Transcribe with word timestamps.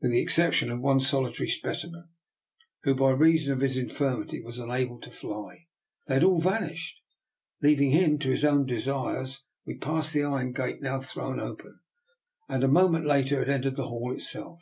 With 0.00 0.12
the 0.12 0.20
exception 0.22 0.70
of 0.70 0.80
one 0.80 1.00
solitary 1.00 1.48
specimen, 1.48 2.08
who 2.84 2.94
by 2.94 3.10
reason 3.10 3.52
of 3.52 3.60
his 3.62 3.76
infirmity 3.76 4.40
was 4.40 4.60
unable 4.60 5.00
to 5.00 5.10
fly, 5.10 5.66
they 6.06 6.14
had 6.14 6.22
all 6.22 6.38
vanished. 6.40 7.00
Leaving 7.62 7.90
him 7.90 8.16
to 8.20 8.30
his 8.30 8.44
own 8.44 8.64
desires, 8.64 9.42
we 9.66 9.76
passed 9.76 10.12
the 10.12 10.22
iron 10.22 10.52
gate, 10.52 10.80
now 10.80 11.00
thrown 11.00 11.40
open, 11.40 11.80
and 12.48 12.62
a 12.62 12.68
moment 12.68 13.06
later 13.06 13.40
had 13.40 13.48
entered 13.48 13.74
the 13.74 13.88
hall 13.88 14.12
itself. 14.14 14.60